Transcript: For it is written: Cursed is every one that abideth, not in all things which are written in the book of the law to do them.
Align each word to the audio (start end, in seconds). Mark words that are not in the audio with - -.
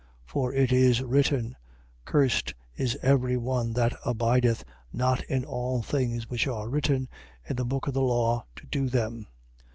For 0.25 0.51
it 0.51 0.71
is 0.71 1.03
written: 1.03 1.55
Cursed 2.05 2.55
is 2.75 2.97
every 3.03 3.37
one 3.37 3.71
that 3.73 3.93
abideth, 4.03 4.63
not 4.91 5.23
in 5.25 5.45
all 5.45 5.83
things 5.83 6.27
which 6.27 6.47
are 6.47 6.69
written 6.69 7.07
in 7.47 7.55
the 7.57 7.65
book 7.65 7.85
of 7.85 7.93
the 7.93 8.01
law 8.01 8.45
to 8.55 8.65
do 8.65 8.89
them. 8.89 9.27